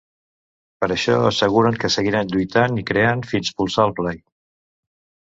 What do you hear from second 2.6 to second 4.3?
i creant fins polsar el play’.